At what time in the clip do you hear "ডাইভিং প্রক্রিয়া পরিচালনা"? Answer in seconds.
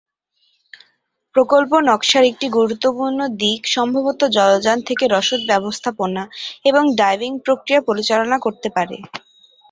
6.95-8.37